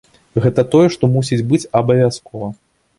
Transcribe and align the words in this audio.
Гэта 0.45 0.63
тое, 0.77 0.87
што 0.97 1.11
мусіць 1.19 1.41
быць 1.53 1.63
абавязкова. 1.83 2.55